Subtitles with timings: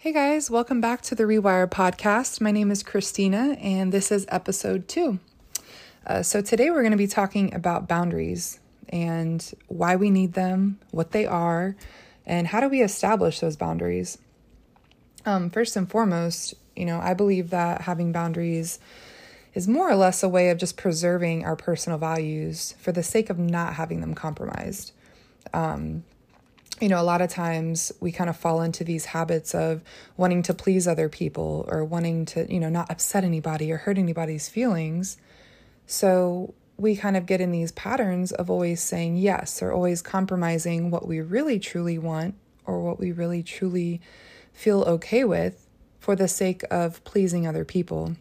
[0.00, 2.40] Hey guys, welcome back to the Rewire podcast.
[2.40, 5.18] My name is Kristina, and this is episode two.
[6.06, 10.80] Uh, so, today we're going to be talking about boundaries and why we need them,
[10.90, 11.76] what they are,
[12.24, 14.16] and how do we establish those boundaries.
[15.26, 18.78] Um, first and foremost, you know, I believe that having boundaries
[19.52, 23.28] is more or less a way of just preserving our personal values for the sake
[23.28, 24.92] of not having them compromised.
[25.52, 26.04] Um,
[26.80, 29.82] you know, a lot of times we kind of fall into these habits of
[30.16, 33.98] wanting to please other people or wanting to, you know, not upset anybody or hurt
[33.98, 35.18] anybody's feelings.
[35.86, 40.90] So we kind of get in these patterns of always saying yes or always compromising
[40.90, 42.34] what we really truly want
[42.64, 44.00] or what we really truly
[44.52, 45.66] feel okay with
[45.98, 48.16] for the sake of pleasing other people.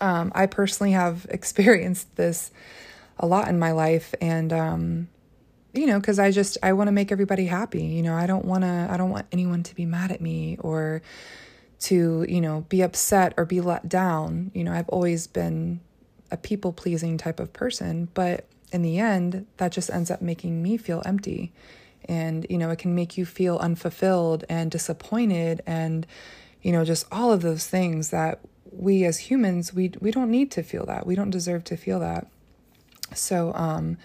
[0.00, 2.52] Um, I personally have experienced this
[3.18, 5.08] a lot in my life, and um,
[5.76, 7.84] you know, because I just I want to make everybody happy.
[7.84, 10.56] You know, I don't want to I don't want anyone to be mad at me
[10.60, 11.02] or
[11.78, 14.50] to you know be upset or be let down.
[14.54, 15.80] You know, I've always been
[16.30, 20.62] a people pleasing type of person, but in the end, that just ends up making
[20.62, 21.52] me feel empty.
[22.08, 26.06] And, you know, it can make you feel unfulfilled and disappointed and,
[26.62, 30.50] you know, just all of those things that we as humans, we, we don't need
[30.52, 31.06] to feel that.
[31.06, 32.26] We don't deserve to feel that.
[33.14, 33.96] So, um,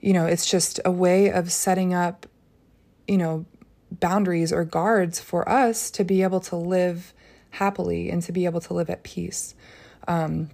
[0.00, 2.26] you know, it's just a way of setting up,
[3.08, 3.46] you know,
[3.90, 7.14] boundaries or guards for us to be able to live
[7.50, 9.54] happily and to be able to live at peace.
[10.08, 10.50] Um,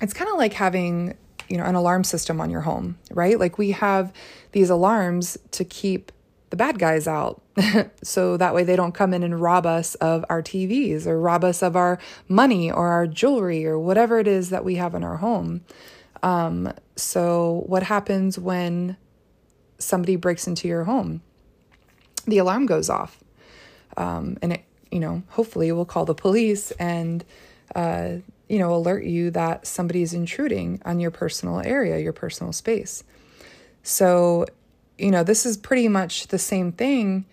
[0.00, 1.16] it's kind of like having
[1.48, 4.12] you know an alarm system on your home right like we have
[4.52, 6.12] these alarms to keep
[6.50, 7.42] the bad guys out
[8.02, 11.44] so that way they don't come in and rob us of our TVs or rob
[11.44, 15.04] us of our money or our jewelry or whatever it is that we have in
[15.04, 15.62] our home
[16.22, 18.96] um, so what happens when
[19.78, 21.22] somebody breaks into your home
[22.26, 23.18] the alarm goes off
[23.96, 27.24] um, and it you know hopefully will call the police and
[27.74, 28.16] uh,
[28.48, 33.04] you know, alert you that somebody is intruding on your personal area, your personal space.
[33.82, 34.46] So,
[34.96, 37.26] you know, this is pretty much the same thing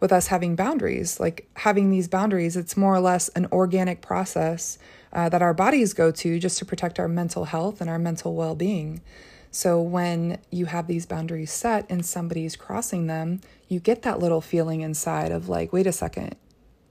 [0.00, 1.20] with us having boundaries.
[1.20, 4.78] Like having these boundaries, it's more or less an organic process
[5.12, 8.34] uh, that our bodies go to just to protect our mental health and our mental
[8.34, 9.00] well being.
[9.50, 14.40] So when you have these boundaries set and somebody's crossing them, you get that little
[14.40, 16.36] feeling inside of like, wait a second,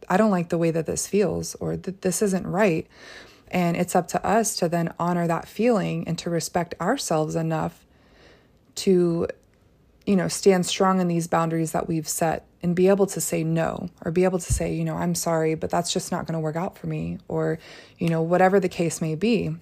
[0.08, 2.86] I don't like the way that this feels, or that this isn't right.
[3.50, 7.86] And it's up to us to then honor that feeling and to respect ourselves enough
[8.76, 9.28] to,
[10.06, 13.44] you know, stand strong in these boundaries that we've set and be able to say
[13.44, 16.34] no or be able to say, you know, I'm sorry, but that's just not going
[16.34, 17.60] to work out for me or,
[17.98, 19.56] you know, whatever the case may be.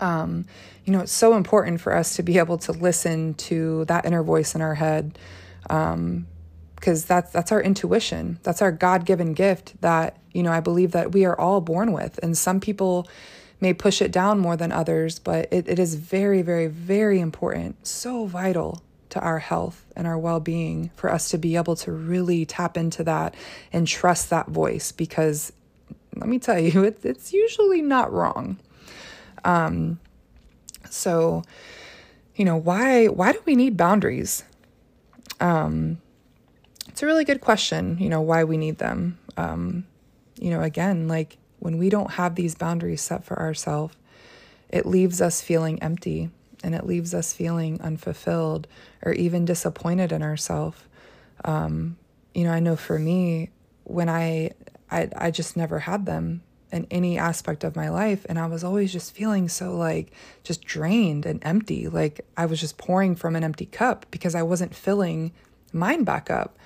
[0.00, 0.46] Um,
[0.84, 4.22] you know, it's so important for us to be able to listen to that inner
[4.22, 5.18] voice in our head.
[5.70, 6.26] Um,
[6.76, 8.38] because that's that's our intuition.
[8.42, 12.20] That's our God-given gift that, you know, I believe that we are all born with.
[12.22, 13.08] And some people
[13.58, 17.86] may push it down more than others, but it, it is very, very, very important,
[17.86, 18.82] so vital
[19.14, 23.04] to our health and our well-being for us to be able to really tap into
[23.04, 23.32] that
[23.72, 25.52] and trust that voice because
[26.16, 28.58] let me tell you, it, it's usually not wrong.
[29.44, 30.00] Um,
[30.90, 31.44] so,
[32.34, 34.42] you know, why why do we need boundaries?
[35.40, 35.98] Um,
[36.88, 39.18] it's a really good question, you know, why we need them.
[39.36, 39.86] Um,
[40.40, 43.94] you know, again, like when we don't have these boundaries set for ourselves,
[44.70, 46.30] it leaves us feeling empty
[46.64, 48.66] and it leaves us feeling unfulfilled
[49.02, 50.82] or even disappointed in ourselves.
[51.44, 51.96] Um,
[52.34, 53.50] you know, I know for me,
[53.84, 54.52] when I,
[54.90, 56.42] I, I just never had them
[56.72, 58.26] in any aspect of my life.
[58.28, 61.86] And I was always just feeling so like just drained and empty.
[61.86, 65.32] Like I was just pouring from an empty cup because I wasn't filling
[65.72, 66.58] mine back up.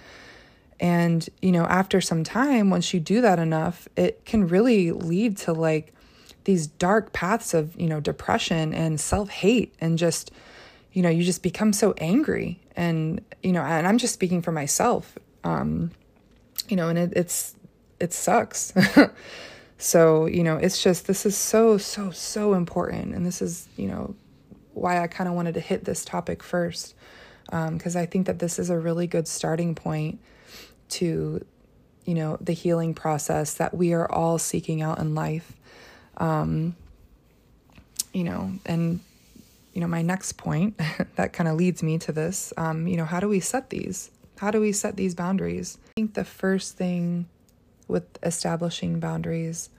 [0.80, 5.36] And, you know, after some time, once you do that enough, it can really lead
[5.38, 5.92] to like
[6.48, 10.30] these dark paths of, you know, depression and self hate and just,
[10.94, 12.58] you know, you just become so angry.
[12.74, 15.18] And, you know, and I'm just speaking for myself.
[15.44, 15.90] Um,
[16.66, 17.54] you know, and it, it's,
[18.00, 18.72] it sucks.
[19.78, 23.14] so, you know, it's just, this is so, so, so important.
[23.14, 24.14] And this is, you know,
[24.72, 26.94] why I kind of wanted to hit this topic first.
[27.44, 30.18] Because um, I think that this is a really good starting point
[30.88, 31.44] to
[32.06, 35.57] you know the healing process that we are all seeking out in life
[36.18, 36.76] um
[38.12, 39.00] you know and
[39.72, 40.78] you know my next point
[41.16, 44.10] that kind of leads me to this um you know how do we set these?
[44.38, 45.78] How do we set these boundaries?
[45.84, 47.26] I think the first thing
[47.88, 49.70] with establishing boundaries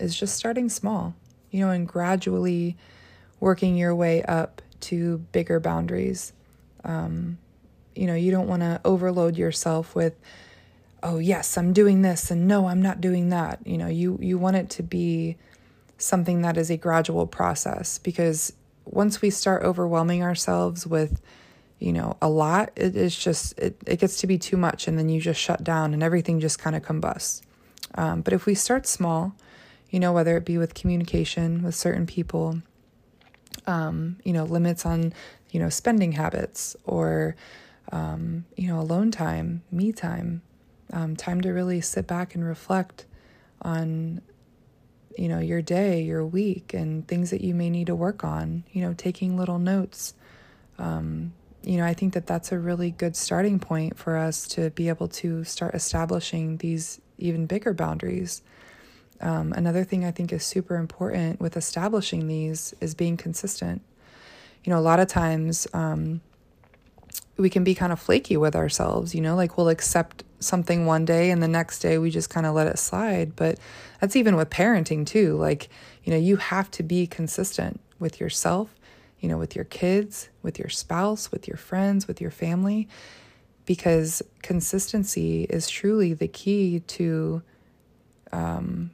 [0.00, 1.14] is just starting small
[1.50, 2.76] you know and gradually
[3.42, 6.32] working your way up to bigger boundaries.
[6.84, 7.38] Um,
[7.94, 10.14] you know, you don't want to overload yourself with
[11.02, 13.58] oh yes, I'm doing this and no, I'm not doing that.
[13.66, 15.36] You know, you you want it to be
[16.02, 18.52] something that is a gradual process because
[18.84, 21.20] once we start overwhelming ourselves with
[21.78, 24.98] you know a lot it is just it, it gets to be too much and
[24.98, 27.42] then you just shut down and everything just kind of combusts.
[27.94, 29.34] Um, but if we start small
[29.90, 32.60] you know whether it be with communication with certain people
[33.66, 35.12] um, you know limits on
[35.50, 37.36] you know spending habits or
[37.92, 40.42] um, you know alone time me time
[40.92, 43.06] um, time to really sit back and reflect
[43.60, 44.20] on
[45.16, 48.64] you know your day your week and things that you may need to work on
[48.72, 50.14] you know taking little notes.
[50.78, 51.32] Um,
[51.62, 54.88] you know i think that that's a really good starting point for us to be
[54.88, 58.42] able to start establishing these even bigger boundaries.
[59.20, 63.82] Um, another thing i think is super important with establishing these is being consistent.
[64.64, 66.20] You know a lot of times um,
[67.36, 71.04] we can be kind of flaky with ourselves, you know, like we'll accept something one
[71.04, 73.34] day and the next day we just kind of let it slide.
[73.36, 73.58] But
[74.00, 75.36] that's even with parenting too.
[75.36, 75.68] Like,
[76.04, 78.74] you know, you have to be consistent with yourself,
[79.20, 82.88] you know, with your kids, with your spouse, with your friends, with your family,
[83.64, 87.42] because consistency is truly the key to,
[88.32, 88.90] um,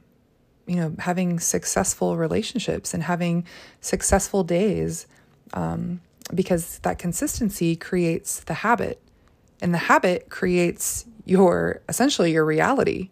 [0.67, 3.45] you know, having successful relationships and having
[3.81, 5.07] successful days.
[5.53, 6.01] Um,
[6.33, 9.01] because that consistency creates the habit.
[9.61, 13.09] And the habit creates your essentially your reality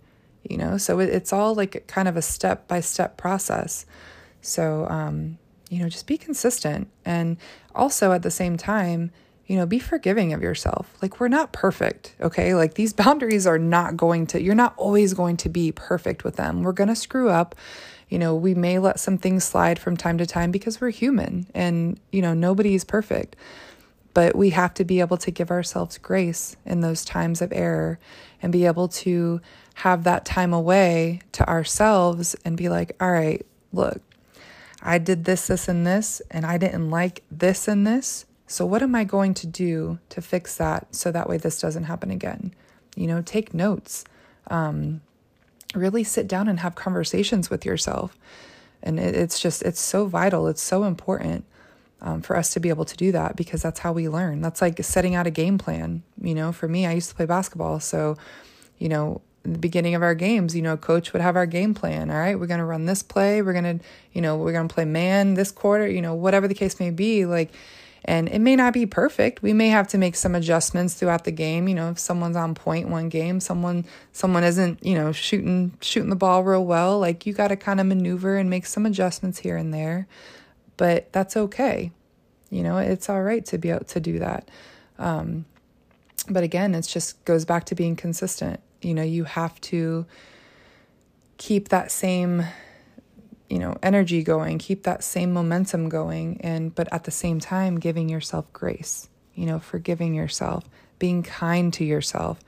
[0.49, 0.77] you know?
[0.77, 3.85] So it, it's all like kind of a step by step process.
[4.41, 5.37] So um
[5.69, 6.89] you know just be consistent.
[7.05, 7.37] And
[7.75, 9.11] also at the same time
[9.47, 13.59] you know be forgiving of yourself like we're not perfect okay like these boundaries are
[13.59, 16.95] not going to you're not always going to be perfect with them we're going to
[16.95, 17.55] screw up
[18.09, 21.47] you know, we may let some things slide from time to time because we're human
[21.53, 23.35] and, you know, nobody is perfect.
[24.13, 27.99] But we have to be able to give ourselves grace in those times of error
[28.41, 29.41] and be able to
[29.75, 34.01] have that time away to ourselves and be like, all right, look,
[34.81, 38.25] I did this, this, and this, and I didn't like this and this.
[38.47, 41.83] So, what am I going to do to fix that so that way this doesn't
[41.83, 42.53] happen again?
[42.95, 44.05] You know, take notes.
[44.49, 45.01] Um,
[45.75, 48.17] really sit down and have conversations with yourself.
[48.81, 50.47] And it, it's just, it's so vital.
[50.47, 51.43] It's so important
[52.01, 54.41] um, for us to be able to do that because that's how we learn.
[54.41, 56.03] That's like setting out a game plan.
[56.21, 57.81] You know, for me, I used to play basketball.
[57.81, 58.15] So,
[58.77, 62.09] you know, the beginning of our games, you know, coach would have our game plan.
[62.11, 63.41] All right, we're going to run this play.
[63.41, 66.47] We're going to, you know, we're going to play man this quarter, you know, whatever
[66.47, 67.25] the case may be.
[67.25, 67.51] Like,
[68.07, 69.41] and it may not be perfect.
[69.41, 71.67] We may have to make some adjustments throughout the game.
[71.67, 76.09] You know, if someone's on point one game, someone someone isn't, you know, shooting shooting
[76.09, 79.39] the ball real well, like you got to kind of maneuver and make some adjustments
[79.39, 80.07] here and there.
[80.77, 81.91] But that's okay.
[82.49, 84.49] You know, it's all right to be able to do that.
[84.97, 85.45] Um,
[86.29, 88.61] but again, it just goes back to being consistent.
[88.81, 90.05] You know, you have to
[91.37, 92.45] keep that same
[93.49, 97.79] you know energy going keep that same momentum going and but at the same time
[97.79, 100.65] giving yourself grace you know forgiving yourself
[100.99, 102.39] being kind to yourself.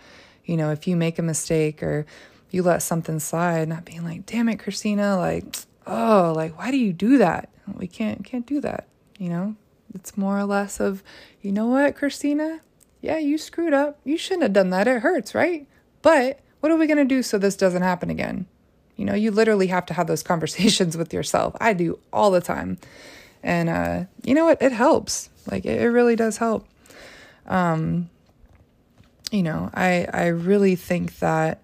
[0.44, 2.06] You know if you make a mistake or
[2.50, 5.56] you let something slide not being like damn it kristina like
[5.86, 7.50] oh like why do you do that?
[7.76, 8.88] We can't can't do that
[9.18, 9.56] you know?
[9.94, 11.04] It's more or less of
[11.42, 12.62] you know what kristina?
[13.02, 14.00] Yeah you screwed up.
[14.04, 14.88] You shouldn't have done that.
[14.88, 15.68] It hurts right?
[16.02, 18.48] But what are we going to do so this doesn't happen again
[19.00, 21.56] you know, you literally have to have those conversations with yourself.
[21.62, 22.78] I do all the time.
[23.42, 24.62] And uh, you know what?
[24.62, 25.30] It, helps.
[25.50, 26.68] Like it, it really does help.
[27.48, 28.10] Um,
[29.32, 31.62] you know, I I really think that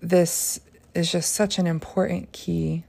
[0.00, 0.58] this
[0.94, 2.82] is just such an important key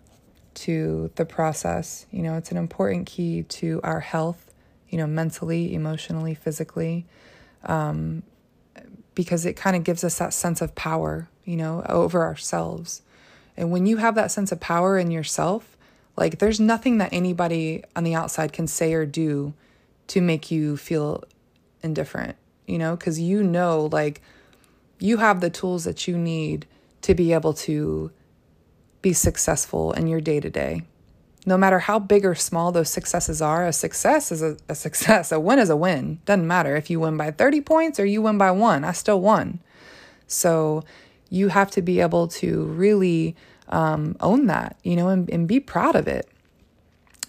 [0.56, 2.08] to the process.
[2.10, 4.52] You know, it's an important key to our health,
[4.90, 7.06] you know, mentally, emotionally, physically,
[7.66, 8.24] um,
[9.14, 13.02] because it kind of gives us that sense of power you know, over ourselves.
[13.56, 15.78] And when you have that sense of power in yourself,
[16.18, 19.54] like there's nothing that anybody on the outside can say or do
[20.08, 21.24] to make you feel
[21.82, 22.36] indifferent,
[22.66, 24.22] you know, because you know, like,
[25.00, 26.66] you have the tools that you need
[27.02, 28.12] to be able to
[29.02, 30.84] be successful in your day to day.
[31.46, 35.32] No matter how big or small those successes are, a success is a, a success.
[35.32, 36.20] A win is a win.
[36.26, 39.20] Doesn't matter if you win by 30 points or you win by one, I still
[39.20, 39.60] won.
[40.26, 40.86] So
[41.30, 43.36] you have to be able to really
[43.70, 46.28] um, own that, you know, and, and be proud of it.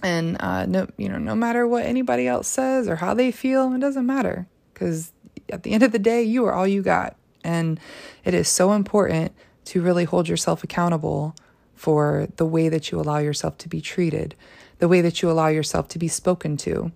[0.02, 3.72] And uh, no, you know, no matter what anybody else says or how they feel,
[3.72, 5.12] it doesn't matter because
[5.50, 7.16] at the end of the day, you are all you got.
[7.42, 7.78] And
[8.24, 9.32] it is so important
[9.66, 11.34] to really hold yourself accountable
[11.74, 14.34] for the way that you allow yourself to be treated,
[14.78, 16.92] the way that you allow yourself to be spoken to,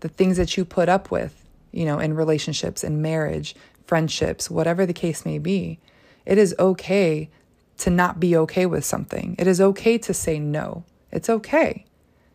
[0.00, 3.54] the things that you put up with, you know, in relationships, in marriage,
[3.86, 5.78] friendships, whatever the case may be.
[6.26, 7.30] It is okay
[7.78, 9.36] to not be okay with something.
[9.38, 10.84] It is okay to say no.
[11.10, 11.84] It's okay.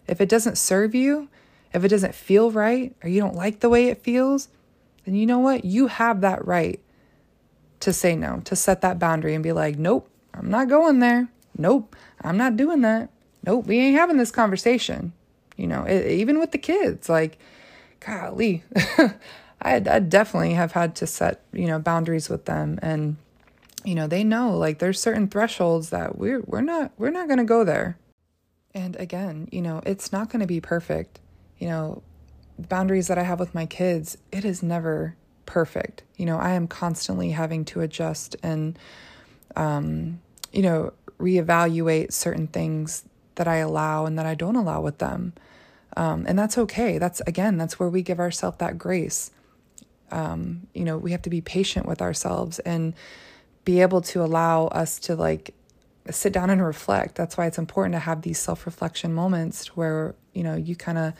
[0.07, 1.29] If it doesn't serve you,
[1.73, 4.49] if it doesn't feel right, or you don't like the way it feels,
[5.05, 5.65] then you know what?
[5.65, 6.79] You have that right
[7.81, 11.29] to say no, to set that boundary and be like, nope, I'm not going there.
[11.57, 13.09] Nope, I'm not doing that.
[13.45, 15.13] Nope, we ain't having this conversation.
[15.55, 17.37] You know, it, even with the kids, like,
[17.99, 18.63] golly,
[19.61, 22.79] I, I definitely have had to set, you know, boundaries with them.
[22.81, 23.17] And,
[23.83, 27.39] you know, they know like there's certain thresholds that we're, we're not, we're not going
[27.39, 27.97] to go there.
[28.73, 31.19] And again, you know, it's not going to be perfect.
[31.57, 32.03] You know,
[32.57, 36.03] boundaries that I have with my kids, it is never perfect.
[36.17, 38.77] You know, I am constantly having to adjust and,
[39.55, 40.21] um,
[40.51, 43.03] you know, reevaluate certain things
[43.35, 45.33] that I allow and that I don't allow with them.
[45.97, 46.97] Um, and that's okay.
[46.97, 49.31] That's again, that's where we give ourselves that grace.
[50.11, 52.93] Um, you know, we have to be patient with ourselves and
[53.65, 55.53] be able to allow us to like
[56.09, 57.15] sit down and reflect.
[57.15, 60.97] That's why it's important to have these self reflection moments where, you know, you kind
[60.97, 61.13] of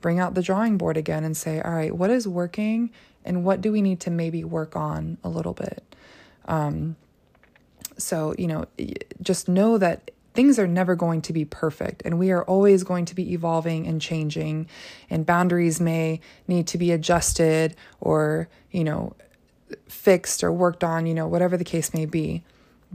[0.00, 2.90] bring out the drawing board again and say, all right, what is working
[3.24, 5.94] and what do we need to maybe work on a little bit?
[6.46, 6.96] Um,
[7.98, 8.64] so, you know,
[9.20, 13.04] just know that things are never going to be perfect and we are always going
[13.04, 14.66] to be evolving and changing
[15.10, 19.14] and boundaries may need to be adjusted or, you know,
[19.88, 22.42] fixed or worked on, you know, whatever the case may be.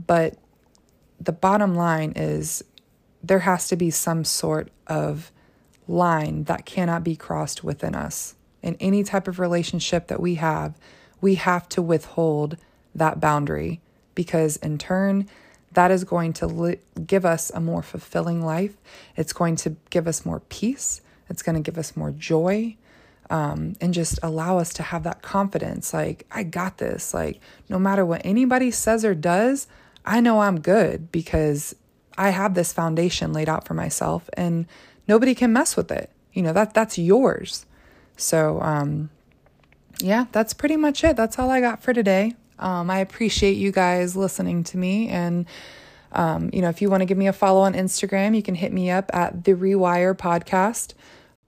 [0.06, 0.36] But
[1.20, 2.62] the bottom line is
[3.22, 5.32] there has to be some sort of
[5.88, 8.34] line that cannot be crossed within us.
[8.62, 10.74] In any type of relationship that we have,
[11.20, 12.56] we have to withhold
[12.94, 13.80] that boundary
[14.14, 15.28] because, in turn,
[15.72, 18.76] that is going to li- give us a more fulfilling life.
[19.16, 21.00] It's going to give us more peace.
[21.28, 22.76] It's going to give us more joy.
[23.28, 27.12] Um, and just allow us to have that confidence like, I got this.
[27.12, 29.66] Like, no matter what anybody says or does,
[30.04, 31.74] I know I'm good because
[32.16, 34.66] I have this foundation laid out for myself and
[35.08, 36.10] nobody can mess with it.
[36.32, 37.66] You know, that that's yours.
[38.16, 39.10] So, um,
[40.00, 41.16] yeah, that's pretty much it.
[41.16, 42.34] That's all I got for today.
[42.58, 45.08] Um, I appreciate you guys listening to me.
[45.08, 45.46] And,
[46.12, 48.54] um, you know, if you want to give me a follow on Instagram, you can
[48.54, 50.94] hit me up at The Rewire Podcast.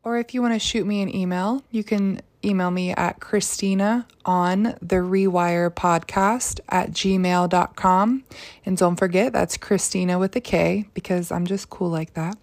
[0.05, 4.07] Or if you want to shoot me an email, you can email me at Kristina
[4.25, 8.25] on the Rewire Podcast at gmail.com.
[8.65, 12.37] And don't forget, that's Kristina with a K because I'm just cool like that.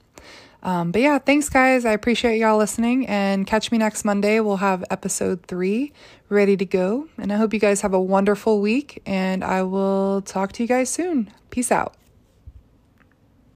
[0.64, 1.86] Um, but yeah, thanks, guys.
[1.86, 4.40] I appreciate y'all listening and catch me next Monday.
[4.40, 5.94] We'll have episode three
[6.28, 7.08] ready to go.
[7.20, 10.68] And I hope you guys have a wonderful week and I will talk to you
[10.68, 11.32] guys soon.
[11.52, 11.94] Peace out.